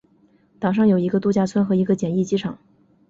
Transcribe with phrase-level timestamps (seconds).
[0.59, 2.57] 岛上有一个度假村和一个简易机场。